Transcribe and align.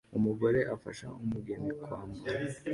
Umugore 0.17 0.59
afasha 0.75 1.07
umugeni 1.23 1.69
kwambara 1.83 2.43